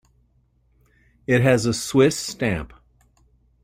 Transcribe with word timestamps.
It 1.27 1.41
has 1.43 1.67
a 1.67 1.75
Swiss 1.75 2.17
stamp. 2.17 2.73